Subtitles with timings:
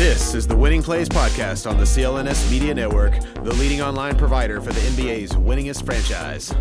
[0.00, 4.58] This is the Winning Plays Podcast on the CLNS Media Network, the leading online provider
[4.58, 6.54] for the NBA's winningest franchise.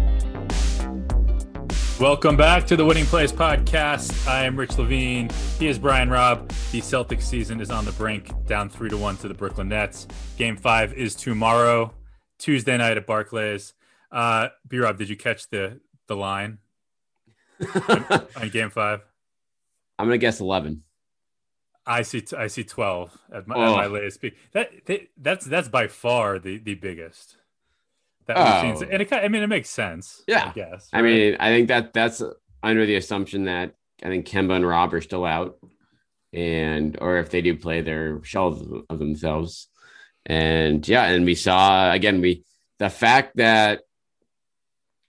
[2.02, 4.28] Welcome back to the Winning Plays Podcast.
[4.28, 5.30] I am Rich Levine.
[5.58, 6.50] He is Brian Robb.
[6.74, 10.06] The Celtics season is on the brink, down three to one to the Brooklyn Nets.
[10.36, 11.94] Game five is tomorrow,
[12.40, 13.74] Tuesday night at Barclays.
[14.12, 16.58] Uh, B Rob, did you catch the the line
[17.88, 19.00] on, on game five?
[19.98, 20.84] I'm gonna guess eleven.
[21.86, 22.24] I see.
[22.38, 23.62] I see twelve at my, Oh.
[23.62, 23.90] at my oh.
[23.90, 24.36] latest peak.
[24.54, 24.72] That
[25.18, 27.38] that's that's by far the the biggest.
[28.28, 28.68] That Oh.
[28.68, 28.90] we've seen.
[28.92, 30.24] and it, I mean, it makes sense.
[30.28, 30.50] Yeah.
[30.50, 30.90] I guess.
[30.94, 32.22] I mean, I think that that's
[32.62, 35.58] under the assumption that I think Kemba and Rob are still out,
[36.32, 39.68] and or if they do play, they're shells of themselves.
[40.26, 42.44] And yeah, and we saw again we
[42.78, 43.82] the fact that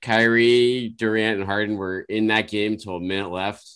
[0.03, 3.69] Kyrie, Durant, and Harden were in that game till a minute left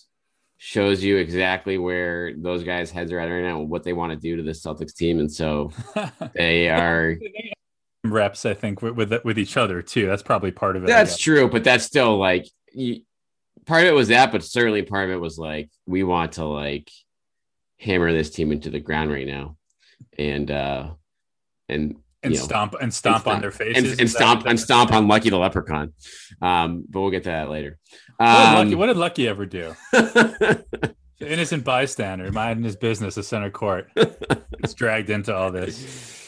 [0.65, 4.11] shows you exactly where those guys' heads are at right now, and what they want
[4.11, 5.71] to do to the Celtics team, and so
[6.33, 7.15] they are.
[8.03, 8.47] reps.
[8.47, 10.07] I think with with, with each other too.
[10.07, 10.87] That's probably part of it.
[10.87, 13.01] That's true, but that's still like you,
[13.67, 16.45] part of it was that, but certainly part of it was like we want to
[16.45, 16.89] like
[17.79, 19.57] hammer this team into the ground right now,
[20.17, 20.93] and uh
[21.69, 24.91] and and you know, stomp and stomp on their faces and, and stomp and stomp
[24.91, 25.93] on Lucky the Leprechaun.
[26.41, 27.77] Um, but we'll get to that later.
[28.17, 29.75] What did, Lucky, Um, what did Lucky ever do?
[31.17, 36.27] The innocent bystander, minding his business at center court, gets dragged into all this.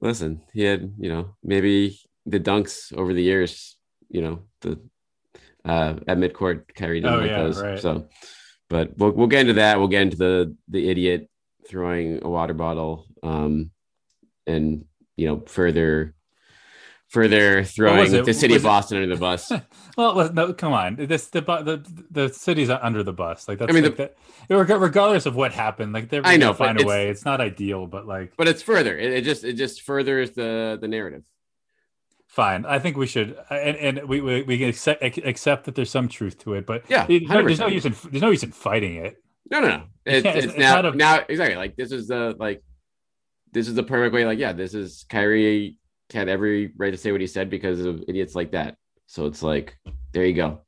[0.00, 3.76] Listen, he had you know maybe the dunks over the years,
[4.08, 4.80] you know the
[5.66, 7.60] uh at midcourt Kyrie didn't Oh, like yeah, those.
[7.62, 7.78] right.
[7.78, 8.08] So,
[8.70, 9.78] but we'll we'll get into that.
[9.78, 11.28] We'll get into the the idiot
[11.68, 13.70] throwing a water bottle, um,
[14.46, 14.86] and
[15.20, 16.14] you know further
[17.08, 18.24] further throwing it?
[18.24, 19.52] the city Was of it- Boston under the bus.
[19.96, 20.94] Well, no, come on.
[20.96, 23.48] This the the the city's under the bus.
[23.48, 24.16] Like that's I mean, like that.
[24.48, 27.08] Regardless of what happened, like they're I know, gonna find a way.
[27.08, 28.96] It's not ideal, but like but it's further.
[28.96, 31.24] It, it just it just furthers the the narrative.
[32.28, 32.64] fine.
[32.64, 36.08] I think we should, and, and we we, we can accept, accept that there's some
[36.08, 36.64] truth to it.
[36.66, 39.16] But Yeah, there's no, there's no use in there's no use in fighting it.
[39.50, 39.82] No, no, no.
[40.06, 42.62] It's, it's- it's, it's now, a- now exactly like this is the like
[43.52, 44.24] this is the perfect way.
[44.24, 45.76] Like, yeah, this is Kyrie
[46.12, 48.76] had every right to say what he said because of idiots like that.
[49.06, 49.76] So it's like,
[50.12, 50.60] there you go.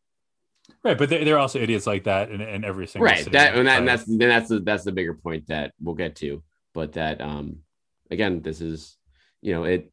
[0.84, 3.30] Right, but are also idiots like that in, in every single Right.
[3.30, 6.16] That and, that, and that's then that's the that's the bigger point that we'll get
[6.16, 6.42] to.
[6.74, 7.58] But that um
[8.10, 8.96] again, this is
[9.42, 9.92] you know, it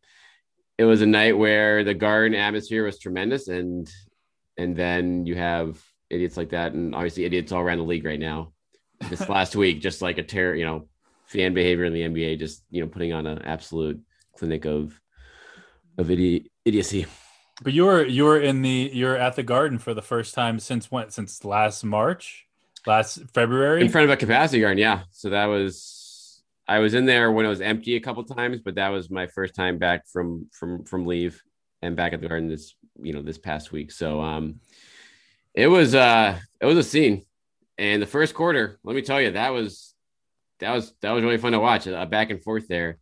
[0.78, 3.92] it was a night where the garden atmosphere was tremendous and
[4.58, 5.80] and then you have
[6.10, 8.52] idiots like that and obviously idiots all around the league right now.
[9.10, 10.88] This last week, just like a terror, you know,
[11.30, 14.02] fan behavior in the NBA, just you know, putting on an absolute
[14.38, 15.00] clinic of
[15.98, 17.06] of idi- idiocy.
[17.62, 20.60] But you were you were in the you're at the Garden for the first time
[20.60, 21.10] since when?
[21.10, 22.48] Since last March,
[22.86, 23.82] last February.
[23.82, 27.46] in front of a capacity garden yeah so that was i was in there when
[27.46, 30.84] it was empty a couple times but that was my first time back from from
[30.86, 31.42] from leave
[31.82, 34.60] and back at the garden this you know this past week so um
[35.54, 37.24] it was uh it was a scene
[37.78, 39.89] and the first quarter let me tell you that was
[40.59, 42.97] that was that was really fun to watch a back and forth there.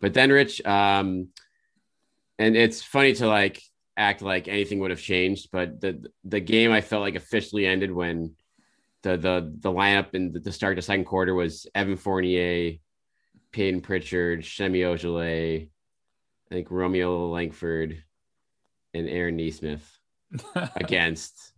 [0.00, 1.28] But then rich um
[2.38, 3.62] and it's funny to like
[3.96, 7.92] act like anything would have changed but the the game i felt like officially ended
[7.92, 8.34] when
[9.02, 12.74] the the the lineup in the, the start of the second quarter was Evan Fournier,
[13.52, 15.68] Payton Pritchard, Semi Ojeleye,
[16.50, 18.02] I think Romeo Langford,
[18.94, 19.98] and Aaron Nesmith
[20.76, 21.52] against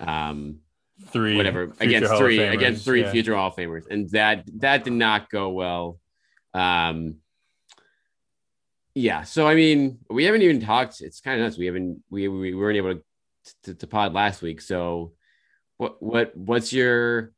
[0.00, 0.60] um
[1.08, 3.10] three whatever against three against three yeah.
[3.10, 5.98] future Hall of Famers, and that that did not go well.
[6.54, 7.16] Um,
[8.94, 11.00] yeah, so I mean, we haven't even talked.
[11.00, 11.58] It's kind of nuts.
[11.58, 13.02] We haven't we we weren't able to,
[13.64, 14.60] to to pod last week.
[14.60, 15.12] So,
[15.78, 17.32] what what what's your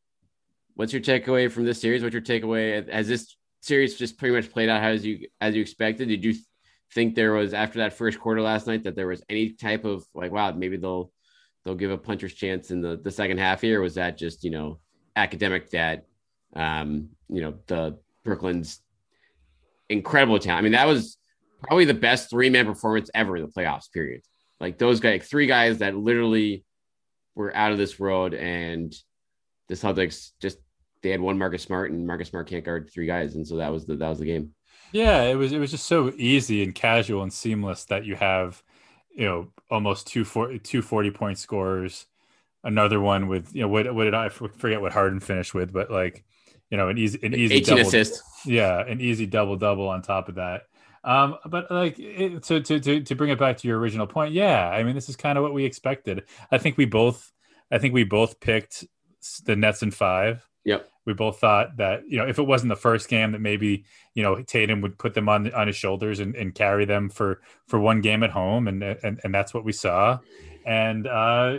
[0.75, 2.03] what's your takeaway from this series?
[2.03, 2.91] What's your takeaway?
[2.91, 6.09] Has this series just pretty much played out as you as you expected?
[6.09, 6.35] Did you
[6.93, 10.05] think there was after that first quarter last night that there was any type of
[10.15, 11.13] like, wow, maybe they'll
[11.65, 13.81] they'll give a puncher's chance in the the second half here?
[13.81, 14.79] Was that just you know
[15.17, 16.07] academic that
[16.55, 18.81] um you know the Brooklyn's
[19.89, 20.61] incredible talent?
[20.61, 21.19] I mean, that was
[21.63, 23.91] probably the best three man performance ever in the playoffs.
[23.93, 24.23] Period.
[24.61, 26.65] Like those guys, like three guys that literally
[27.35, 28.95] were out of this world, and
[29.69, 30.59] the Celtics just
[31.03, 33.73] they had one Marcus Smart and Marcus Smart can't guard three guys, and so that
[33.73, 34.55] was the that was the game.
[34.93, 38.63] Yeah, it was it was just so easy and casual and seamless that you have,
[39.15, 42.07] you know, almost two four two forty point scores,
[42.63, 45.91] another one with you know what what did I forget what Harden finished with, but
[45.91, 46.25] like,
[46.71, 48.23] you know, an easy an easy 18 double, assists.
[48.45, 50.63] Yeah, an easy double double on top of that.
[51.05, 54.33] Um, but like it, to, to to to bring it back to your original point,
[54.33, 56.25] yeah, I mean this is kind of what we expected.
[56.51, 57.31] I think we both,
[57.71, 58.85] I think we both picked
[59.45, 60.47] the Nets in five.
[60.65, 60.89] Yep.
[61.05, 63.85] We both thought that you know if it wasn't the first game that maybe
[64.15, 67.41] you know Tatum would put them on on his shoulders and, and carry them for
[67.67, 70.19] for one game at home, and and and that's what we saw.
[70.65, 71.59] And uh,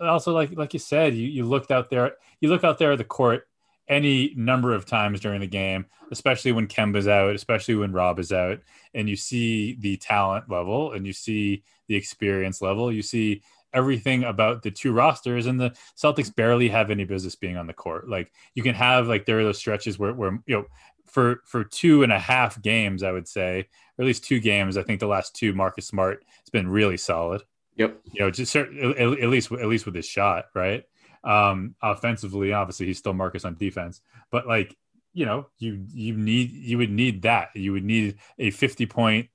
[0.00, 2.98] also like like you said, you you looked out there, you look out there at
[2.98, 3.46] the court
[3.88, 8.32] any number of times during the game, especially when Kemba's out, especially when Rob is
[8.32, 8.60] out,
[8.94, 13.42] and you see the talent level and you see the experience level, you see
[13.74, 17.72] everything about the two rosters, and the Celtics barely have any business being on the
[17.72, 18.08] court.
[18.08, 20.66] Like you can have like there are those stretches where where you know
[21.06, 24.76] for for two and a half games, I would say, or at least two games.
[24.76, 27.42] I think the last two, Marcus Smart has been really solid.
[27.76, 28.00] Yep.
[28.12, 30.84] You know, just at, at least at least with his shot, right?
[31.24, 34.76] Um, offensively, obviously he's still Marcus on defense, but like
[35.14, 37.50] you know, you you need you would need that.
[37.54, 39.28] You would need a 50 point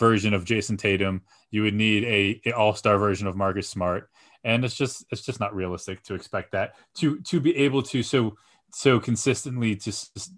[0.00, 1.22] version of Jayson Tatum.
[1.52, 4.10] You would need a, a all star version of Marcus Smart,
[4.42, 8.02] and it's just it's just not realistic to expect that to to be able to
[8.02, 8.36] so
[8.72, 9.92] so consistently to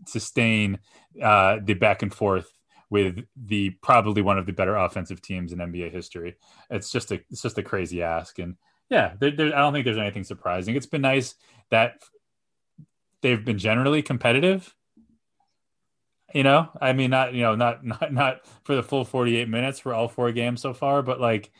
[0.06, 0.78] sustain
[1.22, 2.50] uh, the back and forth
[2.90, 6.36] with the probably one of the better offensive teams in NBA history.
[6.68, 8.56] It's just a it's just a crazy ask, and
[8.90, 10.76] yeah, there, there, I don't think there's anything surprising.
[10.76, 11.34] It's been nice
[11.70, 12.02] that
[13.22, 14.74] they've been generally competitive.
[16.34, 19.78] You know, I mean, not you know, not not not for the full 48 minutes
[19.78, 21.50] for all four games so far, but like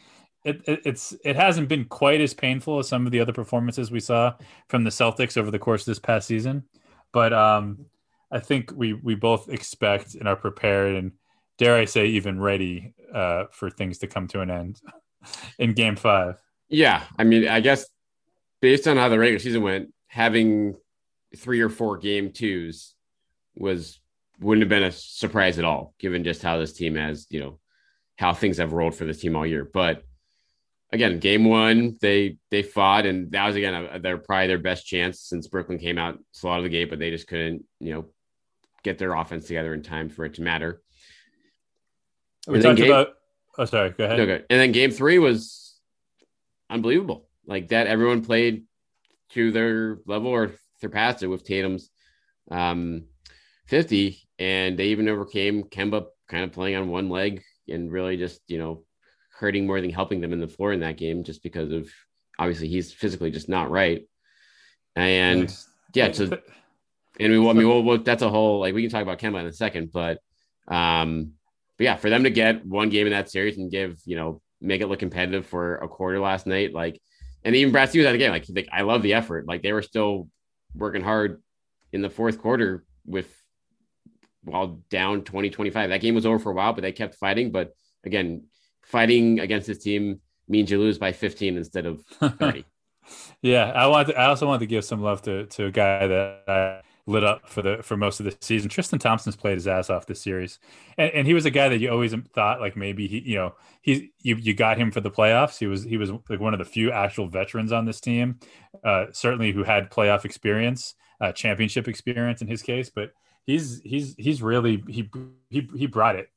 [0.45, 3.91] it, it, it's it hasn't been quite as painful as some of the other performances
[3.91, 4.35] we saw
[4.69, 6.65] from the Celtics over the course of this past season.
[7.13, 7.87] But um,
[8.31, 11.13] I think we we both expect and are prepared and
[11.59, 14.81] dare I say even ready uh, for things to come to an end
[15.59, 16.41] in Game Five.
[16.69, 17.87] Yeah, I mean, I guess
[18.61, 20.77] based on how the regular season went, having
[21.37, 22.95] three or four game twos
[23.55, 24.01] was
[24.43, 27.59] wouldn't have been a surprise at all, given just how this team has, you know,
[28.17, 29.69] how things have rolled for this team all year.
[29.73, 30.03] But
[30.93, 34.87] again, game one, they they fought, and that was again a, they're probably their best
[34.87, 37.95] chance since Brooklyn came out slow out of the gate, but they just couldn't, you
[37.95, 38.05] know,
[38.83, 40.83] get their offense together in time for it to matter.
[42.47, 43.09] We talked game, about.
[43.57, 43.91] Oh, sorry.
[43.91, 44.21] Go ahead.
[44.21, 44.45] Okay.
[44.51, 45.79] And then game three was
[46.69, 47.29] unbelievable.
[47.47, 48.65] Like that, everyone played
[49.31, 51.91] to their level or surpassed it with Tatum's
[52.51, 53.05] um,
[53.67, 58.41] 50, and they even overcame Kemba kind of playing on one leg and really just
[58.49, 58.85] you know
[59.39, 61.89] hurting more than helping them in the floor in that game, just because of
[62.39, 64.07] obviously he's physically just not right.
[64.97, 65.55] And
[65.95, 66.39] yeah, so
[67.21, 69.41] and we, I mean, well, well, that's a whole like we can talk about Kemba
[69.41, 70.19] in a second, but
[70.69, 71.33] um,
[71.79, 74.41] but yeah, for them to get one game in that series and give you know
[74.61, 77.01] make it look competitive for a quarter last night, like,
[77.45, 79.47] and even Brad Stevens at the game, like, like I love the effort.
[79.47, 80.29] Like they were still
[80.75, 81.43] working hard
[81.93, 83.42] in the fourth quarter with
[84.45, 85.91] while down 20 25.
[85.91, 87.51] That game was over for a while, but they kept fighting.
[87.51, 87.75] But
[88.05, 88.45] again,
[88.83, 92.65] fighting against this team means you lose by 15 instead of 30.
[93.41, 94.09] yeah, I want.
[94.09, 97.25] To, I also want to give some love to to a guy that I lit
[97.25, 98.69] up for the for most of the season.
[98.69, 100.59] Tristan Thompson's played his ass off this series,
[100.97, 103.55] and, and he was a guy that you always thought like maybe he you know
[103.81, 105.59] he you you got him for the playoffs.
[105.59, 108.39] He was he was like one of the few actual veterans on this team,
[108.85, 112.91] uh, certainly who had playoff experience, uh, championship experience in his case.
[112.91, 113.13] But
[113.45, 115.11] he's he's he's really he
[115.51, 116.29] he he brought it.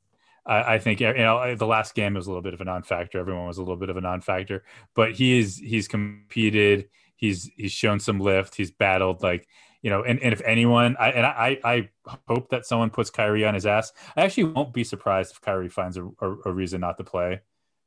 [0.44, 3.18] I, I think you know the last game was a little bit of a non-factor.
[3.18, 6.88] Everyone was a little bit of a non-factor, but he is he's competed.
[7.16, 8.54] He's he's shown some lift.
[8.54, 9.48] He's battled like
[9.86, 11.88] you know, and, and if anyone, I, and I, I
[12.26, 13.92] hope that someone puts Kyrie on his ass.
[14.16, 17.40] I actually won't be surprised if Kyrie finds a, a, a reason not to play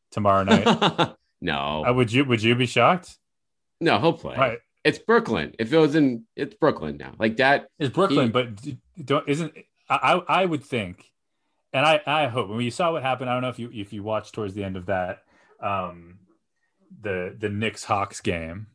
[0.10, 1.16] tomorrow night.
[1.42, 2.24] no, uh, would you?
[2.24, 3.18] Would you be shocked?
[3.82, 4.38] No, he'll play.
[4.38, 4.60] Right.
[4.89, 5.53] It's Brooklyn.
[5.60, 7.13] If it was in, it's Brooklyn now.
[7.19, 9.53] Like that is Brooklyn, he, but don't isn't
[9.88, 10.22] I?
[10.27, 11.12] I would think,
[11.72, 13.29] and I I hope when you saw what happened.
[13.29, 15.19] I don't know if you if you watched towards the end of that,
[15.62, 16.17] um,
[17.01, 18.65] the the Knicks Hawks game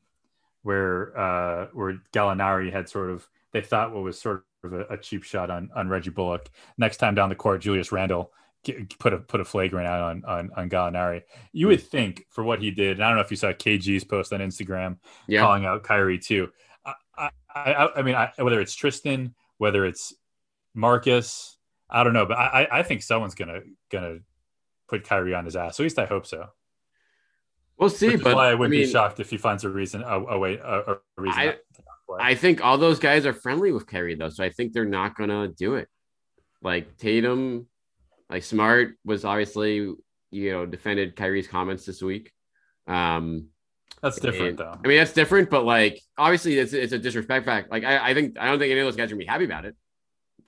[0.62, 4.97] where uh, where Gallinari had sort of they thought what was sort of a, a,
[4.97, 6.49] cheap shot on on Reggie Bullock.
[6.78, 8.30] Next time down the court, Julius Randle
[8.64, 11.23] get, put a put a flagrant out on on, on Gallinari.
[11.52, 11.87] You would hmm.
[11.87, 14.40] think for what he did, and I don't know if you saw KG's post on
[14.40, 15.40] Instagram yeah.
[15.40, 16.50] calling out Kyrie too.
[17.16, 20.12] I I, I mean, I, whether it's Tristan, whether it's
[20.75, 21.56] Marcus,
[21.88, 24.18] I don't know, but I I think someone's gonna gonna
[24.88, 25.78] put Kyrie on his ass.
[25.78, 26.49] At least I hope so.
[27.78, 28.16] We'll see.
[28.16, 30.38] But why I wouldn't I mean, be shocked if he finds a reason, a, a
[30.38, 31.40] way, a, a reason.
[31.40, 31.56] I,
[32.21, 35.16] I think all those guys are friendly with Kyrie though, so I think they're not
[35.16, 35.88] gonna do it.
[36.62, 37.66] Like Tatum,
[38.31, 39.93] like Smart was obviously
[40.31, 42.33] you know defended Kyrie's comments this week.
[42.87, 43.49] Um,
[44.02, 44.78] that's different and, though.
[44.85, 47.71] I mean, that's different, but like obviously it's it's a disrespect fact.
[47.71, 49.45] Like I, I think I don't think any of those guys are gonna be happy
[49.45, 49.76] about it.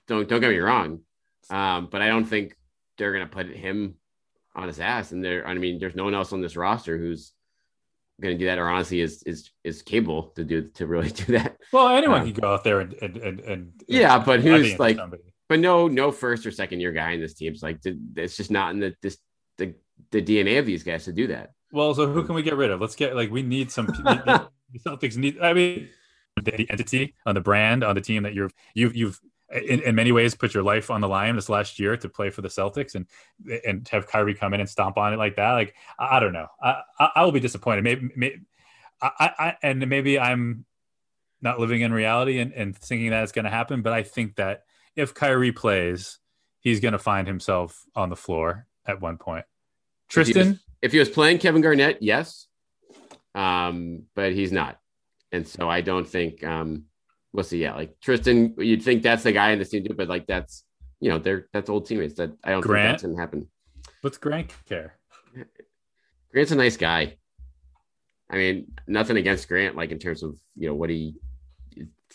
[0.07, 1.01] Don't don't get me wrong,
[1.49, 2.55] um, but I don't think
[2.97, 3.95] they're gonna put him
[4.57, 5.11] on his ass.
[5.11, 7.31] And there, I mean, there's no one else on this roster who's
[8.21, 11.33] going to do that, or honestly, is is is capable to do to really do
[11.33, 11.57] that.
[11.71, 14.97] Well, anyone Um, can go out there and and and, and Yeah, but who's like,
[14.97, 15.23] somebody.
[15.49, 17.53] But no, no first or second year guy in this team.
[17.53, 17.79] It's like
[18.15, 19.17] it's just not in the this
[19.57, 19.73] the
[20.11, 21.51] the DNA of these guys to do that.
[21.71, 22.81] Well, so who can we get rid of?
[22.81, 23.87] Let's get like we need some.
[23.87, 24.49] the
[24.85, 25.39] Celtics need.
[25.39, 25.89] I mean,
[26.41, 30.11] the entity on the brand on the team that you're you've you've in, in many
[30.11, 32.95] ways put your life on the line this last year to play for the Celtics
[32.95, 33.05] and
[33.65, 35.53] and have Kyrie come in and stomp on it like that.
[35.53, 36.47] Like I, I don't know.
[36.61, 37.83] I, I I will be disappointed.
[37.83, 38.41] Maybe, maybe
[39.01, 40.65] I, I and maybe I'm
[41.41, 43.81] not living in reality and, and thinking that it's going to happen.
[43.81, 44.63] But I think that
[44.97, 46.19] if Kyrie plays,
[46.59, 49.45] he's going to find himself on the floor at one point.
[50.09, 50.59] If he was- Tristan.
[50.81, 52.47] if he was playing Kevin Garnett, yes,
[53.35, 54.79] um, but he's not,
[55.31, 56.43] and so I don't think.
[56.43, 56.85] Um,
[57.33, 57.61] we'll see.
[57.61, 60.63] Yeah, like Tristan, you'd think that's the guy in the team too, but like that's
[60.99, 62.15] you know they're that's old teammates.
[62.15, 62.83] That I don't Grant?
[62.85, 63.47] think that's gonna happen.
[64.01, 64.97] What's Grant care?
[66.31, 67.17] Grant's a nice guy.
[68.29, 71.15] I mean, nothing against Grant, like in terms of you know what he,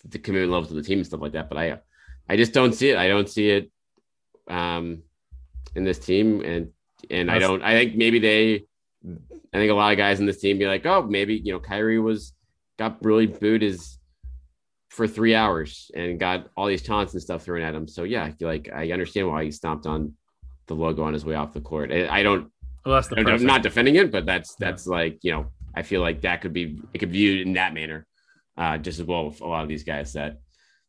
[0.08, 1.48] the commitment levels to the team and stuff like that.
[1.48, 1.78] But I,
[2.28, 2.96] I just don't see it.
[2.96, 3.70] I don't see it,
[4.48, 5.02] um,
[5.74, 6.70] in this team, and
[7.10, 7.62] and I don't.
[7.62, 8.64] I think maybe they,
[9.04, 11.60] I think a lot of guys in this team be like, oh, maybe you know
[11.60, 12.32] Kyrie was
[12.78, 13.98] got really booed his
[14.90, 17.88] for three hours and got all these taunts and stuff thrown at him.
[17.88, 20.14] So yeah, like I understand why he stomped on
[20.66, 21.90] the logo on his way off the court.
[21.90, 22.50] I, I don't
[22.84, 24.70] Well, that's the I'm not defending it, but that's Yeah.
[24.70, 27.54] that's like you know I feel like that could be it could be viewed in
[27.54, 28.06] that manner,
[28.58, 30.40] uh, just as well with a lot of these guys that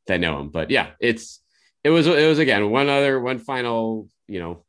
[0.08, 0.50] that know him.
[0.50, 1.42] But yeah, it's
[1.84, 4.64] it was it was again one other one final you know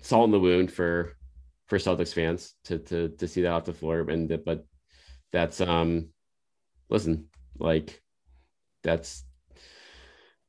[0.00, 1.16] salt in the wound for
[1.66, 4.66] for Celtics fans to to to see that off the floor, and but
[5.32, 6.08] that's um
[6.88, 7.26] listen
[7.58, 8.00] like
[8.82, 9.24] that's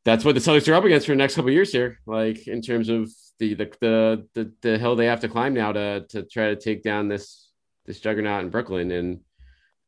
[0.05, 1.99] that's what the Celtics are up against for the next couple years here.
[2.05, 5.71] Like in terms of the the the the, the hill they have to climb now
[5.71, 7.49] to to try to take down this
[7.85, 8.91] this juggernaut in Brooklyn.
[8.91, 9.19] And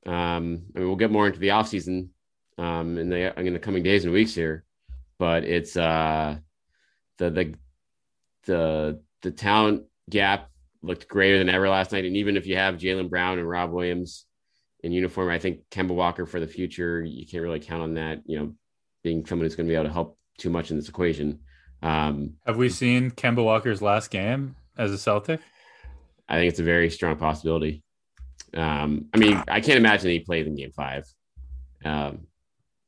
[0.06, 2.10] um, I mean, we'll get more into the offseason
[2.62, 4.64] um in the in the coming days and weeks here,
[5.18, 6.38] but it's uh
[7.18, 7.56] the the
[8.46, 10.50] the the talent gap
[10.82, 12.06] looked greater than ever last night.
[12.06, 14.26] And even if you have Jaylen Brown and Rob Williams
[14.84, 18.22] in uniform, I think Kemba Walker for the future, you can't really count on that.
[18.26, 18.56] You know,
[19.04, 21.40] being someone who's going to be able to help too much in this equation.
[21.84, 25.40] Um, Have we seen Kemba Walker's last game as a Celtic?
[26.28, 27.84] I think it's a very strong possibility.
[28.54, 31.06] Um, I mean, I can't imagine he played in game five.
[31.84, 32.28] Um,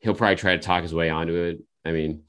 [0.03, 1.63] he'll probably try to talk his way onto it.
[1.85, 2.23] I mean,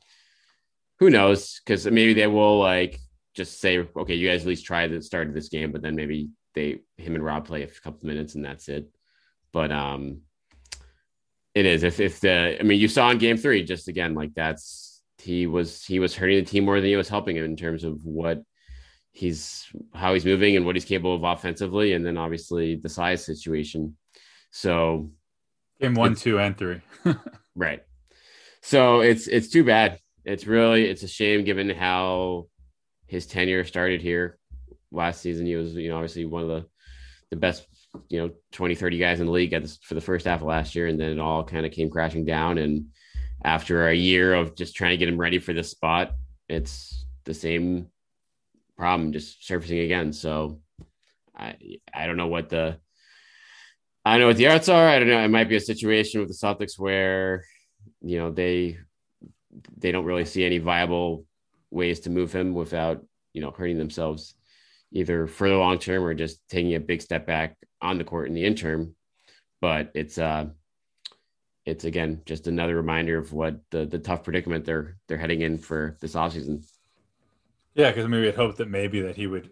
[1.00, 1.60] who knows?
[1.60, 2.98] Because maybe they will like
[3.34, 5.96] just say, okay, you guys at least try the start of this game, but then
[5.96, 8.88] maybe they him and Rob play a couple minutes and that's it.
[9.52, 10.20] But um,
[11.54, 14.34] it is if if the I mean you saw in game three just again like
[14.34, 17.56] that's he was he was hurting the team more than he was helping him in
[17.56, 18.42] terms of what
[19.10, 23.24] he's how he's moving and what he's capable of offensively, and then obviously the size
[23.24, 23.96] situation.
[24.50, 25.10] So
[25.80, 26.80] Game one, two, and three.
[27.54, 27.82] right.
[28.62, 29.98] So it's it's too bad.
[30.24, 32.46] It's really it's a shame given how
[33.06, 34.38] his tenure started here
[34.90, 35.46] last season.
[35.46, 36.66] He was you know obviously one of the
[37.30, 37.66] the best
[38.08, 40.46] you know 20 30 guys in the league at this, for the first half of
[40.46, 42.86] last year and then it all kind of came crashing down and
[43.44, 46.12] after a year of just trying to get him ready for this spot
[46.48, 47.86] it's the same
[48.76, 50.60] problem just surfacing again so
[51.36, 51.54] i
[51.92, 52.76] i don't know what the
[54.04, 56.28] i know what the odds are i don't know it might be a situation with
[56.28, 57.44] the celtics where
[58.02, 58.78] you know they
[59.78, 61.24] they don't really see any viable
[61.70, 64.34] ways to move him without you know hurting themselves
[64.94, 68.28] either for the long term or just taking a big step back on the court
[68.28, 68.94] in the interim.
[69.60, 70.46] But it's uh
[71.66, 75.58] it's again just another reminder of what the the tough predicament they're they're heading in
[75.58, 76.64] for this offseason.
[77.74, 79.50] Yeah, because maybe had hoped that maybe that he would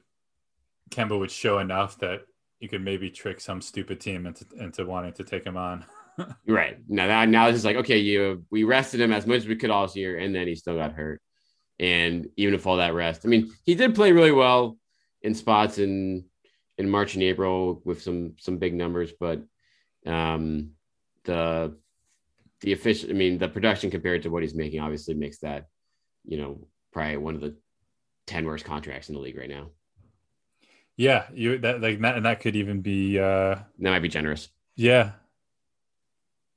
[0.90, 2.22] Kemba would show enough that
[2.62, 5.84] you could maybe trick some stupid team into into wanting to take him on.
[6.46, 6.76] Right.
[6.88, 9.56] Now that now it's just like, okay, you we rested him as much as we
[9.56, 11.22] could all year, and then he still got hurt.
[11.80, 14.76] And even if all that rest, I mean, he did play really well
[15.22, 16.26] in spots in
[16.76, 19.42] in March and April with some some big numbers, but
[20.06, 20.72] um
[21.24, 21.78] the
[22.60, 25.64] the official, I mean the production compared to what he's making obviously makes that,
[26.26, 27.56] you know, probably one of the
[28.26, 29.70] 10 worst contracts in the league right now.
[30.96, 34.48] Yeah, you that like that, and that could even be uh That might be generous.
[34.76, 35.12] yeah.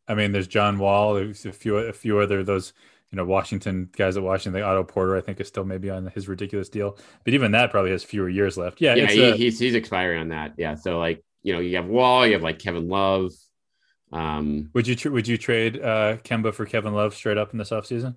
[0.08, 1.16] I mean, there's John Wall.
[1.16, 2.74] There's a few a few other those
[3.12, 4.62] you know Washington guys at Washington.
[4.62, 7.92] Otto Porter, I think is still maybe on his ridiculous deal, but even that probably
[7.92, 8.82] has fewer years left.
[8.82, 10.54] Yeah, yeah, he, a, he's he's expiring on that.
[10.58, 13.32] Yeah, so like you know you have Wall, you have like Kevin Love.
[14.12, 17.72] Um, would you would you trade uh, Kemba for Kevin Love straight up in this
[17.72, 18.16] offseason?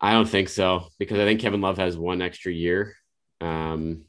[0.00, 2.96] I don't think so because I think Kevin Love has one extra year.
[3.40, 4.04] Um,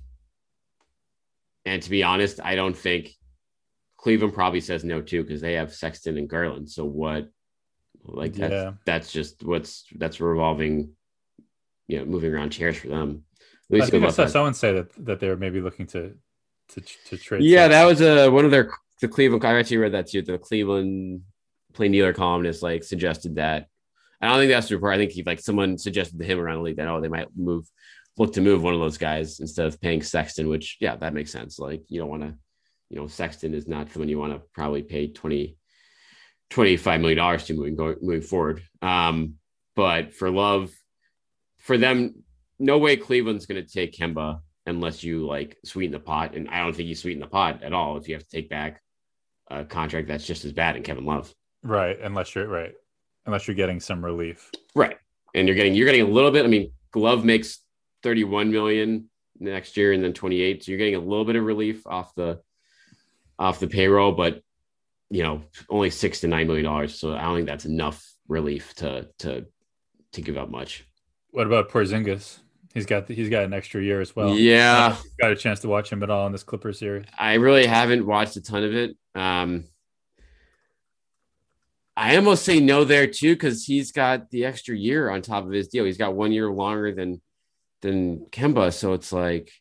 [1.65, 3.11] and to be honest, I don't think
[3.97, 6.69] Cleveland probably says no too because they have Sexton and Garland.
[6.69, 7.29] So what?
[8.03, 8.71] Like that's yeah.
[8.85, 10.91] that's just what's that's revolving,
[11.87, 13.23] you know, moving around chairs for them.
[13.71, 14.31] At least I think I saw that.
[14.31, 16.15] someone say that that they were maybe looking to
[16.69, 17.43] to, to trade.
[17.43, 19.45] Yeah, that was a uh, one of their the Cleveland.
[19.45, 20.21] I actually read that too.
[20.21, 21.21] The Cleveland
[21.73, 23.67] plain dealer columnist like suggested that.
[24.21, 24.95] I don't think that's the report.
[24.95, 27.27] I think he like someone suggested to him around the league that oh they might
[27.35, 27.69] move
[28.17, 31.31] look to move one of those guys instead of paying Sexton, which yeah, that makes
[31.31, 31.59] sense.
[31.59, 32.35] Like you don't want to,
[32.89, 35.57] you know, Sexton is not someone you want to probably pay 20,
[36.49, 38.61] 25 million dollars to moving going moving forward.
[38.81, 39.35] Um,
[39.75, 40.71] but for love,
[41.59, 42.23] for them,
[42.59, 46.35] no way Cleveland's gonna take Kemba unless you like sweeten the pot.
[46.35, 48.49] And I don't think you sweeten the pot at all if you have to take
[48.49, 48.81] back
[49.49, 51.33] a contract that's just as bad in Kevin Love.
[51.63, 51.97] Right.
[52.01, 52.73] Unless you're right.
[53.25, 54.51] Unless you're getting some relief.
[54.75, 54.97] Right.
[55.33, 56.45] And you're getting you're getting a little bit.
[56.45, 57.62] I mean, Glove makes
[58.03, 60.63] 31 million next year and then 28.
[60.63, 62.41] So you're getting a little bit of relief off the
[63.39, 64.41] off the payroll, but
[65.09, 66.99] you know, only six to nine million dollars.
[66.99, 69.45] So I don't think that's enough relief to to
[70.13, 70.85] to give up much.
[71.31, 72.39] What about Porzingis?
[72.73, 74.35] He's got the, he's got an extra year as well.
[74.35, 77.05] Yeah, got a chance to watch him at all in this Clippers series.
[77.17, 78.97] I really haven't watched a ton of it.
[79.13, 79.65] Um,
[81.95, 85.51] I almost say no there too because he's got the extra year on top of
[85.51, 85.85] his deal.
[85.85, 87.21] He's got one year longer than
[87.83, 88.73] than Kemba.
[88.73, 89.51] So it's like,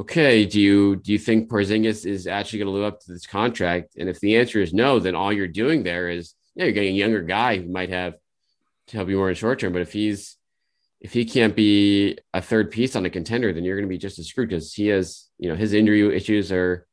[0.00, 3.26] okay, do you do you think Porzingis is actually going to live up to this
[3.26, 3.96] contract?
[3.98, 6.94] And if the answer is no, then all you're doing there is yeah, you're getting
[6.94, 8.14] a younger guy who might have
[8.88, 9.72] to help you more in short term.
[9.74, 10.36] But if he's
[11.00, 13.98] if he can't be a third piece on a contender, then you're going to be
[13.98, 16.86] just as screwed because he has, you know, his injury issues are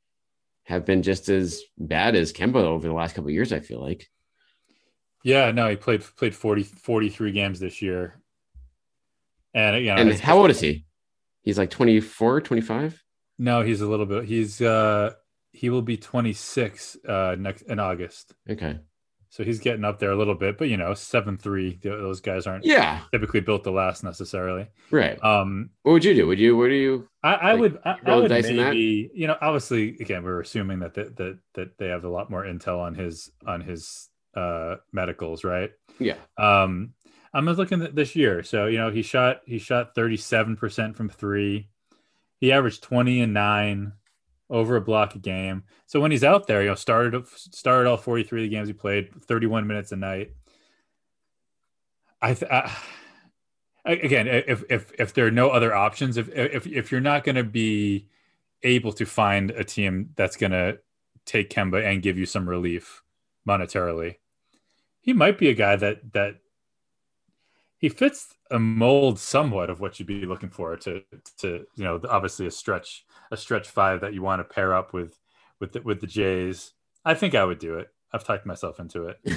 [0.63, 3.54] have been just as bad as Kemba over the last couple years.
[3.54, 4.08] I feel like.
[5.24, 8.21] Yeah, no, he played played 40, 43 games this year.
[9.54, 10.86] And you know, and how old is he?
[11.42, 13.04] He's like 24, 25?
[13.38, 14.26] No, he's a little bit.
[14.26, 15.14] He's uh
[15.52, 18.34] he will be 26 uh next in August.
[18.50, 18.80] Okay.
[19.32, 21.80] So he's getting up there a little bit, but you know, seven three.
[21.84, 24.68] Those guys aren't yeah typically built to last necessarily.
[24.90, 25.24] Right.
[25.24, 25.70] Um.
[25.84, 26.26] What would you do?
[26.28, 26.58] Would you?
[26.58, 27.08] What do you?
[27.24, 27.80] I, I like, would.
[27.86, 29.12] I, I would maybe.
[29.14, 32.44] You know, obviously, again, we're assuming that that that that they have a lot more
[32.44, 35.72] intel on his on his uh medicals, right?
[36.00, 36.16] Yeah.
[36.40, 36.94] Um.
[37.34, 38.44] I'm just looking at this year.
[38.44, 41.68] So, you know, he shot he shot 37% from 3.
[42.38, 43.94] He averaged 20 and 9
[44.50, 45.63] over a block a game.
[45.86, 48.74] So when he's out there, you know, started started all 43 of the games he
[48.74, 50.32] played, 31 minutes a night.
[52.22, 52.76] I, th- I
[53.86, 57.36] again, if if if there are no other options, if if if you're not going
[57.36, 58.08] to be
[58.63, 60.80] able to find a team that's going to
[61.26, 63.04] take Kemba and give you some relief
[63.48, 64.15] monetarily,
[65.00, 66.38] he might be a guy that that
[67.80, 71.02] he fits a mold somewhat of what you'd be looking for to
[71.39, 74.94] to you know obviously a stretch a stretch five that you want to pair up
[74.94, 75.18] with
[75.60, 76.72] with the, with the Jays.
[77.04, 77.88] I think I would do it.
[78.13, 79.20] I've talked myself into it.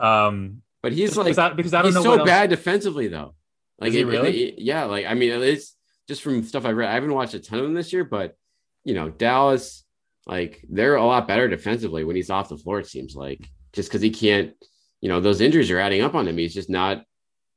[0.00, 3.34] Um, but he's like because I, because I don't he's know so bad defensively though.
[3.80, 4.44] Like it, really?
[4.44, 5.74] It, yeah, like I mean, it's
[6.06, 6.88] just from stuff I've read.
[6.88, 8.36] I haven't watched a ton of them this year, but
[8.84, 9.84] you know, Dallas,
[10.26, 12.78] like they're a lot better defensively when he's off the floor.
[12.78, 14.52] It seems like just because he can't,
[15.00, 16.38] you know, those injuries are adding up on him.
[16.38, 17.02] He's just not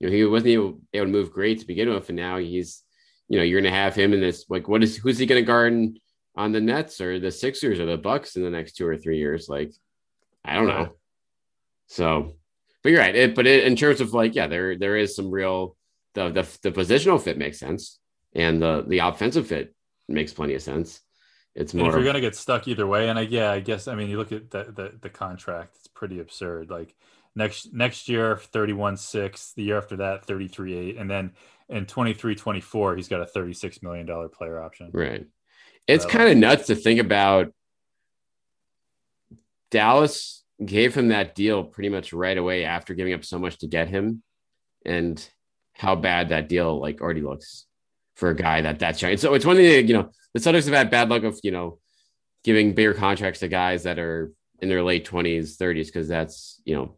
[0.01, 2.81] you know, he wasn't able, able to move great to begin with, and now he's,
[3.29, 4.45] you know, you're going to have him in this.
[4.49, 5.99] Like, what is who's he going to guard
[6.35, 9.19] on the Nets or the Sixers or the Bucks in the next two or three
[9.19, 9.47] years?
[9.47, 9.71] Like,
[10.43, 10.95] I don't know.
[11.85, 12.33] So,
[12.81, 13.15] but you're right.
[13.15, 15.77] It, but it, in terms of like, yeah, there there is some real
[16.15, 17.99] the the the positional fit makes sense,
[18.33, 19.75] and the the offensive fit
[20.07, 20.99] makes plenty of sense.
[21.53, 21.85] It's more.
[21.85, 24.09] And if you're gonna get stuck either way, and I yeah, I guess I mean
[24.09, 26.71] you look at the the, the contract, it's pretty absurd.
[26.71, 26.95] Like
[27.35, 31.31] next next year 31 6 the year after that 33 8 and then
[31.69, 35.25] in 23 24 he's got a 36 million dollar player option right
[35.87, 37.53] it's kind of nuts to think about
[39.69, 43.67] dallas gave him that deal pretty much right away after giving up so much to
[43.67, 44.21] get him
[44.85, 45.29] and
[45.73, 47.65] how bad that deal like already looks
[48.15, 49.17] for a guy that that's young.
[49.17, 51.79] so it's one thing you know the Celtics have had bad luck of you know
[52.43, 56.75] giving bigger contracts to guys that are in their late 20s 30s because that's you
[56.75, 56.95] know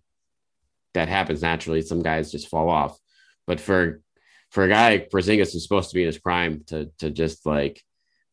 [0.94, 1.82] that happens naturally.
[1.82, 2.98] Some guys just fall off.
[3.48, 4.02] But for
[4.52, 7.46] for a guy like Porzingis who's supposed to be in his prime to to just
[7.46, 7.82] like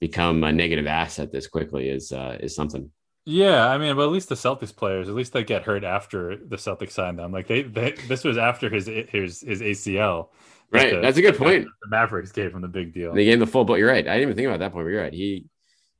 [0.01, 2.91] become a negative asset this quickly is uh, is something.
[3.27, 6.37] Yeah, I mean, but at least the Celtics players, at least they get hurt after
[6.37, 7.33] the Celtics signed them.
[7.33, 10.29] Like they, they this was after his his his ACL.
[10.73, 11.67] Right, The- that's a good point.
[11.83, 13.13] The Mavericks gave him the big deal.
[13.13, 14.07] They gave him the full, but you're right.
[14.07, 14.87] I didn't even think about that point.
[14.87, 15.13] But you're right.
[15.13, 15.47] He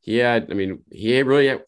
[0.01, 0.51] he had.
[0.51, 1.63] I mean, he really had,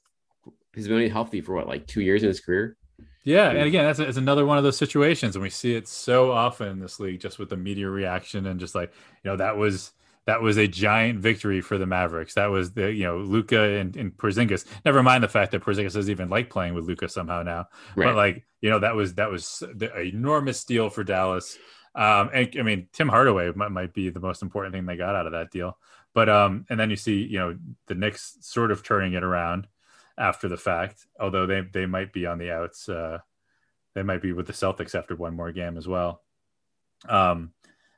[0.74, 2.76] he's been healthy for what like two years in his career.
[3.24, 6.32] Yeah, and again, that's it's another one of those situations, and we see it so
[6.32, 9.56] often in this league, just with the media reaction and just like you know that
[9.56, 9.92] was
[10.26, 12.34] that was a giant victory for the Mavericks.
[12.34, 14.64] That was the you know Luka and, and Porzingis.
[14.84, 18.06] Never mind the fact that Porzingis doesn't even like playing with Luka somehow now, Right.
[18.06, 21.56] but like you know that was that was the enormous deal for Dallas.
[21.94, 25.14] Um, and I mean Tim Hardaway might, might be the most important thing they got
[25.14, 25.76] out of that deal.
[26.14, 27.56] But um, and then you see you know
[27.86, 29.68] the Knicks sort of turning it around
[30.18, 32.88] after the fact, although they they might be on the outs.
[32.88, 33.18] Uh,
[33.94, 36.22] they might be with the Celtics after one more game as well.
[37.08, 37.52] Um,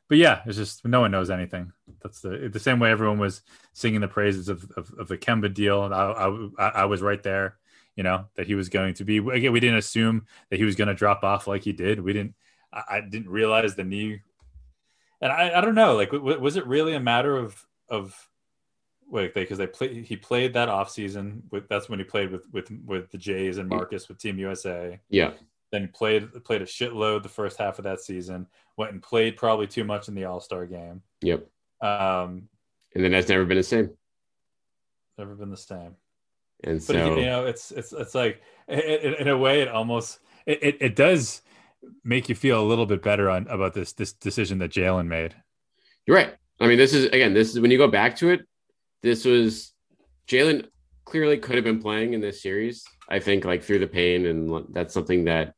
[0.09, 1.73] but yeah, it's just no one knows anything.
[2.03, 5.53] That's the the same way everyone was singing the praises of of, of the Kemba
[5.53, 7.57] deal, I, I I was right there.
[7.97, 9.53] You know that he was going to be again.
[9.53, 12.01] We didn't assume that he was going to drop off like he did.
[12.01, 12.35] We didn't.
[12.73, 14.21] I, I didn't realize the knee,
[15.21, 15.97] and I I don't know.
[15.97, 18.29] Like, w- was it really a matter of of
[19.11, 22.43] wait because they play he played that off season with that's when he played with
[22.53, 25.33] with with the Jays and Marcus with Team USA Yeah,
[25.73, 28.47] then played played a shitload the first half of that season.
[28.77, 31.03] Went and played probably too much in the All Star game.
[31.23, 31.47] yep.
[31.81, 32.49] Um,
[32.95, 33.91] And then that's never been the same.
[35.19, 35.97] never been the same.
[36.63, 39.69] And But so you know, it's it's it's like in, in- in a way, it
[39.69, 41.43] almost it, it, it does
[42.03, 45.35] make you feel a little bit better on about this this decision that Jaylen made.
[46.07, 46.35] You're right.
[46.61, 48.47] I mean, this is again, this is when you go back to it,
[49.05, 49.75] this was
[50.27, 50.67] Jaylen
[51.05, 52.85] clearly could have been playing in this series.
[53.09, 55.53] I think like through the pain, and that's something that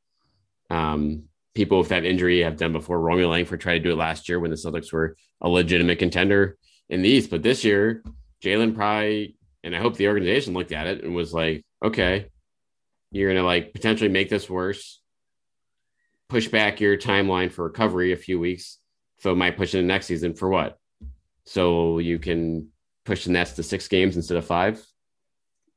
[0.69, 1.23] um,
[1.55, 3.01] people with that injury have done before.
[3.01, 6.59] Romeo Langford tried to do it last year when the Celtics were a legitimate contender
[6.89, 8.03] in the East, but this year,
[8.43, 12.27] Jaylen probably, and I hope the organization looked at it and was like, okay,
[13.13, 15.01] you're gonna like potentially make this worse,
[16.29, 18.79] push back your timeline for recovery a few weeks
[19.21, 20.79] so might push in the next season for what?
[21.45, 22.71] So you can
[23.07, 24.85] push the Nets to six games instead of five,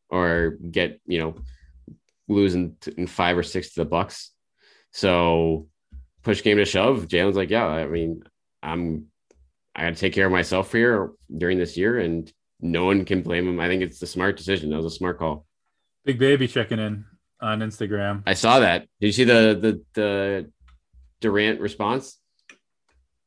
[0.10, 1.36] or get you know
[2.28, 4.32] losing t- in five or six to the Bucks.
[4.92, 5.68] So
[6.24, 7.08] push game to shove.
[7.08, 8.24] Jaylen's like, yeah, I mean,
[8.62, 9.06] I'm
[9.76, 13.22] I got to take care of myself here during this year, and no one can
[13.22, 13.60] blame him.
[13.60, 14.72] I think it's the smart decision.
[14.72, 15.46] That was a smart call.
[16.04, 17.06] Big baby checking in
[17.39, 18.24] on Instagram.
[18.26, 18.88] I saw that.
[19.00, 20.52] Did you see the the the
[21.22, 22.19] Durant response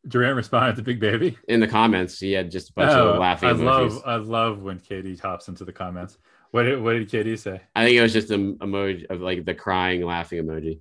[0.09, 1.39] Durant responded to Big Baby.
[1.49, 2.19] in the comments?
[2.19, 3.65] He had just a bunch Oh, of laughing I emojis.
[3.65, 6.19] love I love when KD hops into the comments.
[6.51, 7.61] What did, what did KD say?
[7.77, 10.81] I think it was just an emoji of like the crying, laughing emoji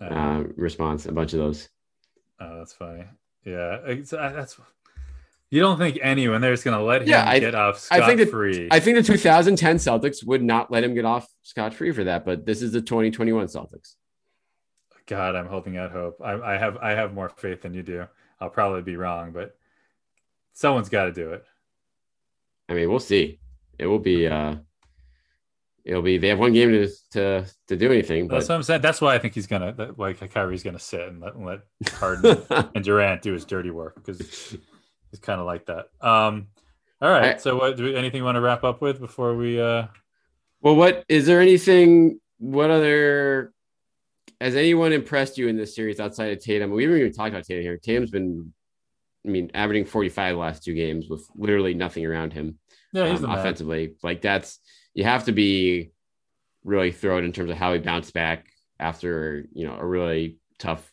[0.00, 1.06] Uh, uh, response.
[1.06, 1.68] A bunch of those.
[2.40, 3.04] Oh, that's funny.
[3.44, 4.60] Yeah, it's, uh, that's.
[5.50, 8.06] You don't think anyone there's going to let him Yeah, I- get off I scot
[8.08, 8.68] think that- free?
[8.70, 12.26] I think the 2010 Celtics would not let him get off scot free for that,
[12.26, 13.94] but this is the 2021 Celtics.
[15.06, 16.20] God, I'm holding out hope.
[16.22, 18.06] I, I have I have more faith than you do.
[18.40, 19.56] I'll probably be wrong, but
[20.52, 21.44] someone's got to do it.
[22.68, 23.40] I mean, we'll see.
[23.78, 24.26] It will be.
[24.26, 24.56] uh
[25.84, 26.18] It'll be.
[26.18, 28.82] They have one game to to to do anything, That's what I'm saying.
[28.82, 31.60] That's why I think he's gonna that, like Kyrie's gonna sit and let, let
[31.94, 32.42] Harden
[32.74, 34.18] and Durant do his dirty work because
[35.10, 35.86] he's kind of like that.
[36.02, 36.48] Um,
[37.00, 37.36] all right.
[37.36, 39.60] I- so, what do we, anything you want to wrap up with before we?
[39.60, 39.86] uh
[40.60, 42.20] well, what is there anything?
[42.38, 43.54] What other?
[44.40, 46.70] Has anyone impressed you in this series outside of Tatum?
[46.70, 47.76] We haven't even talked about Tatum here.
[47.76, 48.52] Tatum's been,
[49.26, 52.58] I mean, averaging 45 the last two games with literally nothing around him.
[52.92, 53.94] Yeah, he's um, offensively.
[54.02, 54.60] Like that's
[54.94, 55.90] you have to be
[56.64, 58.46] really thrilled in terms of how he bounced back
[58.80, 60.90] after you know a really tough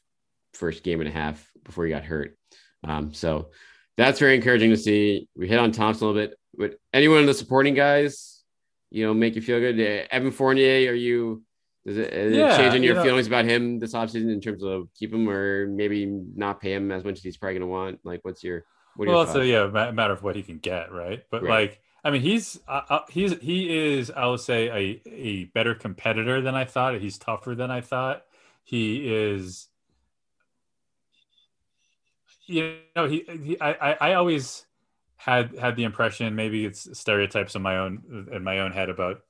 [0.53, 2.37] first game and a half before he got hurt.
[2.83, 3.51] Um, so
[3.97, 5.27] that's very encouraging to see.
[5.35, 6.37] We hit on Thompson a little bit.
[6.57, 8.43] But anyone of the supporting guys,
[8.91, 9.79] you know, make you feel good.
[9.79, 11.43] Uh, Evan Fournier, are you?
[11.85, 14.41] Is it, is Yeah, it changing you your know- feelings about him this offseason in
[14.41, 17.61] terms of keep him or maybe not pay him as much as he's probably going
[17.61, 17.99] to want?
[18.03, 19.43] Like, what's your what well, it's thoughts?
[19.43, 21.23] a yeah, matter of what he can get, right?
[21.29, 21.69] But Right.
[21.69, 26.41] like, I mean, he's uh, he's he is, I would say, a a better competitor
[26.41, 26.99] than I thought.
[27.01, 28.23] He's tougher than I thought.
[28.63, 29.67] He is,
[32.47, 34.65] you know, he, he I I always
[35.17, 39.21] had had the impression maybe it's stereotypes in my own in my own head about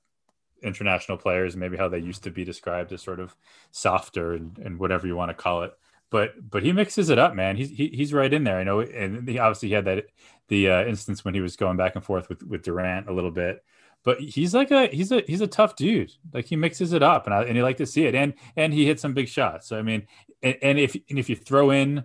[0.65, 3.35] international players maybe how they used to be described as sort of
[3.71, 5.73] softer and, and whatever you want to call it.
[6.09, 7.55] But but he mixes it up man.
[7.55, 10.05] He's he, he's right in there i know and he obviously he had that
[10.47, 13.31] the uh, instance when he was going back and forth with with durant a little
[13.31, 13.63] bit.
[14.03, 16.11] But he's like a he's a he's a tough dude.
[16.33, 18.15] Like he mixes it up and I, and you like to see it.
[18.15, 19.67] And and he hit some big shots.
[19.67, 20.07] So i mean
[20.43, 22.03] and, and if and if you throw in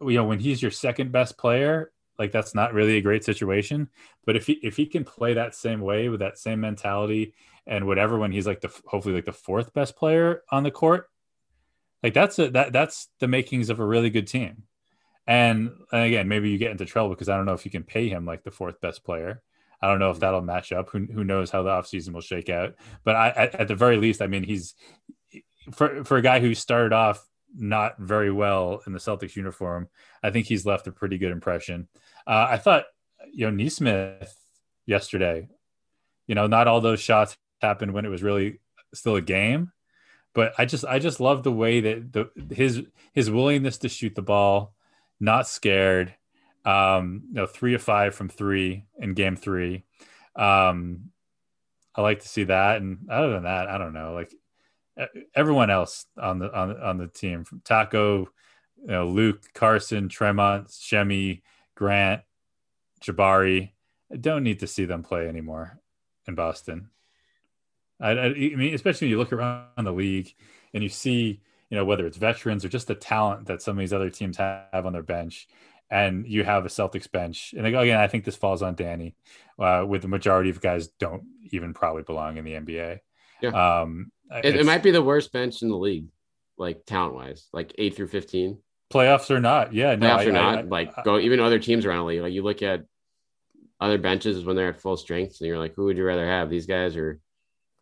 [0.00, 3.88] you know when he's your second best player like that's not really a great situation.
[4.26, 7.32] But if he if he can play that same way with that same mentality
[7.70, 11.08] and whatever when he's like the hopefully like the fourth best player on the court,
[12.02, 14.64] like that's a that that's the makings of a really good team.
[15.26, 17.84] And, and again, maybe you get into trouble because I don't know if you can
[17.84, 19.42] pay him like the fourth best player.
[19.80, 20.90] I don't know if that'll match up.
[20.90, 22.74] Who, who knows how the offseason will shake out.
[23.04, 24.74] But I, at, at the very least, I mean, he's
[25.72, 29.88] for for a guy who started off not very well in the Celtics uniform.
[30.22, 31.86] I think he's left a pretty good impression.
[32.26, 32.84] Uh, I thought,
[33.32, 34.34] you know, Nesmith
[34.86, 35.48] yesterday,
[36.26, 38.60] you know, not all those shots happened when it was really
[38.94, 39.72] still a game,
[40.34, 44.14] but I just, I just love the way that the, his, his willingness to shoot
[44.14, 44.74] the ball,
[45.18, 46.14] not scared,
[46.64, 49.84] um, you know, three of five from three in game three.
[50.36, 51.10] Um,
[51.94, 52.80] I like to see that.
[52.80, 54.32] And other than that, I don't know, like
[55.34, 58.26] everyone else on the on on the team from Tacko,
[58.82, 61.42] you know, Luke, Carsen, Tremont, Semi,
[61.74, 62.22] Grant,
[63.02, 63.72] Jabari.
[64.12, 65.78] I don't need to see them play anymore
[66.26, 66.90] in Boston.
[68.00, 70.34] I, I, I mean, especially when you look around the league
[70.72, 73.80] and you see, you know, whether it's veterans or just the talent that some of
[73.80, 75.48] these other teams have on their bench,
[75.90, 77.54] and you have a Celtics bench.
[77.56, 79.14] And again, I think this falls on Danny,
[79.58, 83.00] uh, with the majority of guys don't even probably belong in the NBA.
[83.42, 83.80] Yeah.
[83.80, 84.12] Um,
[84.44, 86.06] it, it, might be the worst bench in the league,
[86.56, 88.58] like talent wise, like eight through fifteen.
[88.92, 90.58] Playoffs or not, yeah, no, playoffs I, or not.
[90.58, 92.22] I, like go even other teams around the league.
[92.22, 92.84] Like you look at
[93.80, 96.50] other benches when they're at full strength, and you're like, who would you rather have,
[96.50, 97.18] these guys or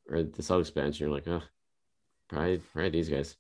[0.09, 0.77] or the Celtics?
[0.77, 1.43] And you're like, oh,
[2.29, 3.37] probably probably these guys.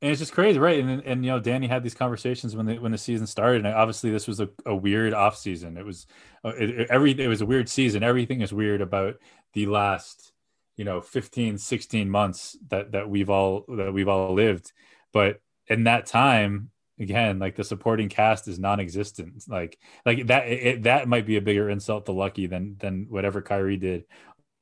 [0.00, 0.78] And it's just crazy, right?
[0.78, 3.74] And and you know, Danny had these conversations when the when the season started, and
[3.74, 5.76] obviously this was a, a weird off season.
[5.76, 6.06] It was
[6.44, 8.02] uh, it, every it was a weird season.
[8.02, 9.16] Everything is weird about
[9.54, 10.32] the last
[10.78, 14.72] you know 15 16 months that that we've all that we've all lived
[15.12, 20.82] but in that time again like the supporting cast is non-existent like like that it,
[20.84, 24.04] that might be a bigger insult to lucky than than whatever Kyrie did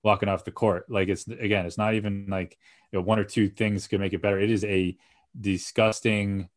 [0.03, 2.57] walking off the court like it's again it's not even like
[2.93, 4.97] you know, one or two things could make it better it is a
[5.39, 6.49] disgusting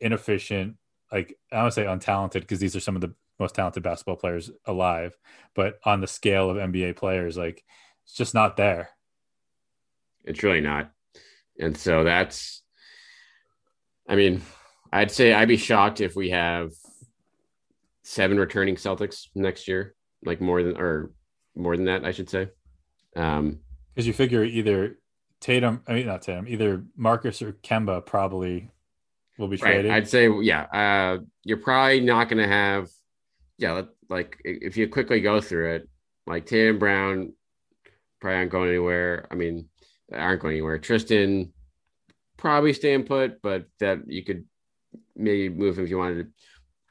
[0.00, 0.76] inefficient
[1.10, 4.50] like i don't say untalented because these are some of the most talented basketball players
[4.66, 5.16] alive
[5.54, 7.64] but on the scale of nba players like
[8.04, 8.90] it's just not there.
[10.24, 10.90] It's really not.
[11.58, 12.62] And so that's,
[14.08, 14.42] I mean,
[14.92, 16.72] I'd say I'd be shocked if we have
[18.02, 21.12] seven returning Celtics next year, like more than, or
[21.54, 22.48] more than that, I should say.
[23.16, 23.60] Um,
[23.94, 24.98] because you figure either
[25.40, 28.70] Tatum, I mean, not Tatum, either Marcus or Kemba probably
[29.38, 29.90] will be traded.
[29.90, 29.96] Right.
[29.96, 32.88] I'd say, yeah, uh, you're probably not going to have,
[33.58, 35.88] yeah, like if you quickly go through it,
[36.26, 37.32] like Tatum Brown,
[38.20, 39.26] probably aren't going anywhere.
[39.30, 39.68] I mean,
[40.12, 40.78] aren't going anywhere.
[40.78, 41.52] Tristan
[42.36, 44.44] probably staying put, but that you could
[45.16, 46.30] maybe move him if you wanted to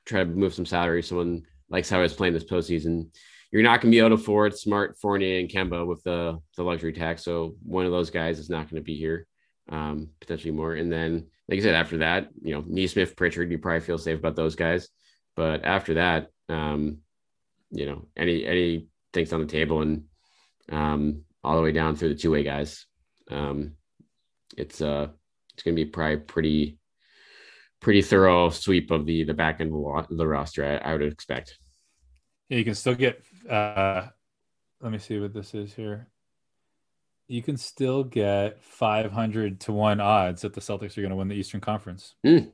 [0.05, 1.01] try to move some salary.
[1.01, 3.09] Someone likes how he's playing this postseason.
[3.51, 6.63] You're not going to be able to afford Smart, Fournier, and Kemba with the the
[6.63, 7.23] luxury tax.
[7.23, 9.27] So one of those guys is not going to be here.
[9.69, 10.73] Um, potentially more.
[10.73, 14.19] And then, like I said, after that, you know, Nesmith, Pritchard, you probably feel safe
[14.19, 14.89] about those guys.
[15.35, 16.99] But after that, um,
[17.71, 20.03] you know, any any things on the table and
[20.71, 22.85] um, all the way down through the two way guys.
[23.29, 23.73] Um,
[24.57, 25.07] it's uh,
[25.53, 26.77] it's going to be probably pretty
[27.79, 30.65] pretty thorough sweep of the the back end of the roster.
[30.65, 31.57] I, I would expect.
[32.49, 33.23] Yeah, you can still get.
[33.49, 34.07] Uh,
[34.81, 36.07] let me see what this is here.
[37.27, 41.29] You can still get 500 to one odds that the Celtics are going to win
[41.29, 42.15] the Eastern Conference.
[42.25, 42.51] Mm.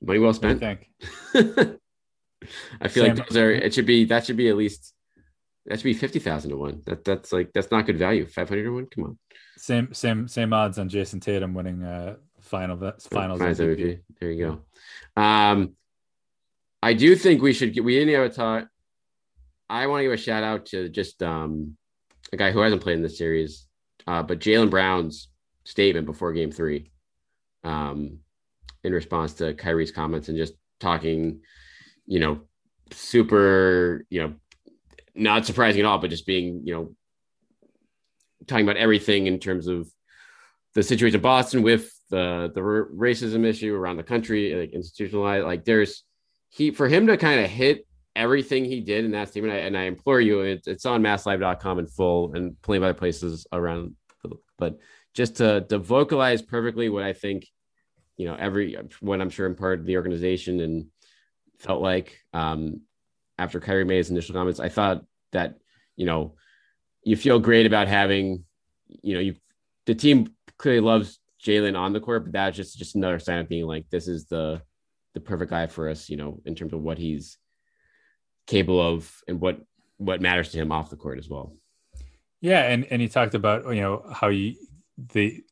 [0.00, 0.62] Money well spent.
[0.62, 0.88] I think.
[2.80, 3.50] I feel like those are.
[3.50, 4.94] It should be that should be at least
[5.66, 6.82] that should be fifty thousand to one.
[6.86, 8.26] That that's like that's not good value.
[8.26, 8.86] Five hundred to one.
[8.86, 9.18] Come on.
[9.56, 13.06] Same same same odds on Jayson Tatum winning uh final finals.
[13.06, 14.00] Finals MVP.
[14.20, 14.60] There you
[15.16, 15.22] go.
[15.22, 15.76] Um,
[16.82, 17.84] I do think we should get.
[17.84, 18.68] We didn't have a talk.
[19.72, 21.78] I want to give a shout out to just um
[22.32, 23.66] a guy who hasn't played in the series,
[24.06, 25.28] uh, but Jaylen Brown's
[25.64, 26.90] statement before Game Three,
[27.64, 28.18] um,
[28.84, 31.40] in response to Kyrie's comments and just talking,
[32.06, 32.42] you know,
[32.90, 34.34] super, you know,
[35.14, 36.94] not surprising at all, but just being, you know,
[38.46, 39.90] talking about everything in terms of
[40.74, 45.46] the situation in Boston with the the racism issue around the country, like institutionalized.
[45.46, 46.04] Like there's
[46.50, 49.54] he for him to kind of hit everything he did in that statement.
[49.54, 53.46] And I implore you, it's, it's on masslive.com in full and plenty of other places
[53.52, 53.94] around.
[54.58, 54.78] But
[55.14, 57.46] just to to vocalize perfectly what I think,
[58.16, 60.86] you know, every what I'm sure I'm part of the organization and
[61.58, 62.82] felt like um,
[63.38, 64.60] after Kyrie made his initial comments.
[64.60, 65.56] I thought that,
[65.96, 66.34] you know,
[67.04, 68.44] you feel great about having,
[68.86, 69.34] you know, you
[69.86, 73.48] the team clearly loves Jaylen on the court, but that's just just another sign of
[73.48, 74.62] being like this is the
[75.14, 77.38] the perfect guy for us, you know, in terms of what he's
[78.46, 79.60] capable of and what
[79.98, 81.54] what matters to him off the court as well.
[82.40, 84.56] Yeah, and and he talked about you know how you
[84.98, 85.42] the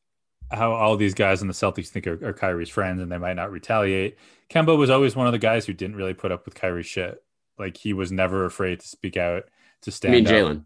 [0.51, 3.35] how all these guys in the Celtics think are, are Kyrie's friends and they might
[3.35, 4.17] not retaliate.
[4.49, 7.23] Kemba was always one of the guys who didn't really put up with Kyrie's shit.
[7.57, 9.43] Like he was never afraid to speak out
[9.83, 10.13] to stand.
[10.13, 10.65] I mean Jaylen.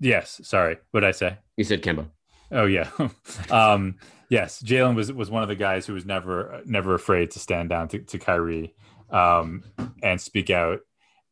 [0.00, 0.78] Yes, sorry.
[0.90, 1.36] What did I say?
[1.56, 2.08] You said Kemba.
[2.50, 2.88] Oh yeah.
[3.50, 3.96] um,
[4.30, 7.68] yes, Jaylen was was one of the guys who was never never afraid to stand
[7.68, 8.74] down to, to Kyrie
[9.10, 9.64] um,
[10.02, 10.80] and speak out.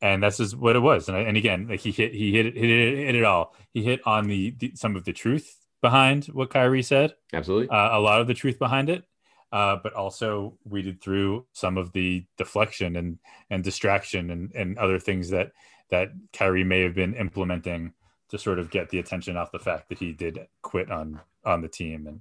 [0.00, 1.08] And that's just what it was.
[1.08, 3.54] And, and again, like he hit he hit it, hit it, hit it all.
[3.72, 7.14] He hit on the, the, some of the truth behind what Kyrie said.
[7.32, 9.04] Absolutely, uh, a lot of the truth behind it.
[9.50, 14.98] Uh, but also weeded through some of the deflection and and distraction and and other
[14.98, 15.52] things that
[15.90, 17.94] that Kyrie may have been implementing
[18.28, 21.62] to sort of get the attention off the fact that he did quit on on
[21.62, 22.20] the team and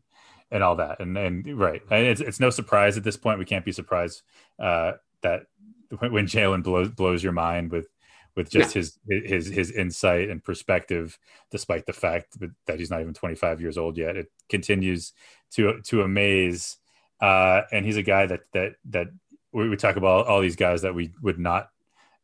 [0.52, 3.66] and all that and and right it's, it's no surprise at this point we can't
[3.66, 4.22] be surprised
[4.60, 5.44] uh, that
[6.00, 7.88] when Jaylen blows blows your mind with
[8.36, 8.82] with just yeah.
[8.82, 11.18] his his his insight and perspective
[11.52, 15.14] despite the fact that he's not even 25 years old yet it continues
[15.52, 16.78] to to amaze
[17.20, 19.08] uh, and he's a guy that that that
[19.52, 21.70] we, we talk about all these guys that we would not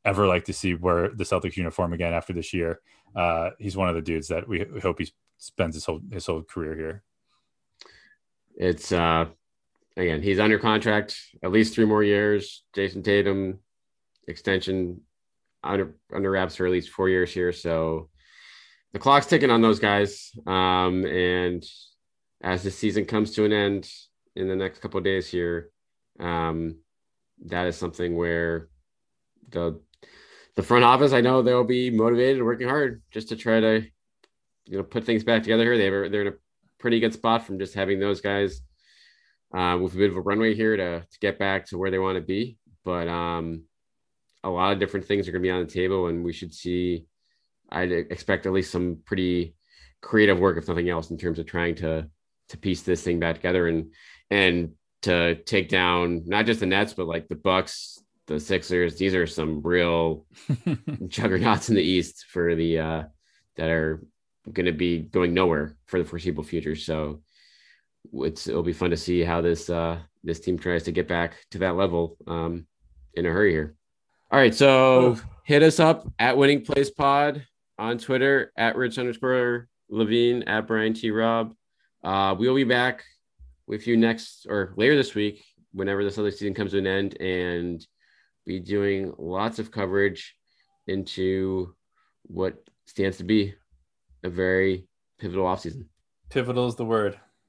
[0.05, 2.81] ever like to see wear the Celtics uniform again after this year.
[3.15, 6.43] Uh, he's one of the dudes that we hope he spends his whole his whole
[6.43, 7.03] career here.
[8.55, 9.25] It's uh,
[9.97, 12.63] again, he's under contract at least three more years.
[12.75, 13.59] Jayson Tatum
[14.27, 15.01] extension
[15.63, 17.51] under under wraps for at least four years here.
[17.51, 18.09] So
[18.93, 20.31] the clock's ticking on those guys.
[20.45, 21.63] Um, and
[22.41, 23.89] as the season comes to an end
[24.35, 25.69] in the next couple days here,
[26.19, 26.77] um,
[27.45, 28.69] that is something where
[29.49, 29.79] the
[30.55, 33.81] the front office, I know they'll be motivated, working hard just to try to,
[34.65, 35.77] you know, put things back together here.
[35.77, 36.37] They they're in a
[36.79, 38.61] pretty good spot from just having those guys
[39.53, 41.99] uh, with a bit of a runway here to to get back to where they
[41.99, 42.57] want to be.
[42.83, 43.63] But um,
[44.43, 46.53] a lot of different things are going to be on the table, and we should
[46.53, 47.05] see.
[47.69, 49.55] I'd expect at least some pretty
[50.01, 52.07] creative work, if nothing else, in terms of trying to
[52.49, 53.93] to piece this thing back together and
[54.29, 58.97] and to take down not just the Nets, but like the Bucks, the Sixers.
[58.97, 60.25] These are some real
[61.07, 63.03] juggernauts in the East for the uh,
[63.57, 64.03] that are
[64.51, 66.75] going to be going nowhere for the foreseeable future.
[66.75, 67.21] So
[68.11, 71.35] it's it'll be fun to see how this uh, this team tries to get back
[71.51, 72.65] to that level um,
[73.13, 73.75] in a hurry here.
[74.31, 77.45] All right, so hit us up at Winning Place Pod
[77.77, 81.53] on Twitter at Rich underscore Levine at Brian T Robb.
[82.03, 83.03] Uh, we'll be back
[83.67, 87.21] with you next or later this week, whenever this other season comes to an end,
[87.21, 87.85] and
[88.45, 90.35] be doing lots of coverage
[90.87, 91.73] into
[92.23, 93.53] what stands to be
[94.23, 94.87] a very
[95.19, 95.85] pivotal offseason.
[96.29, 97.19] Pivotal is the word.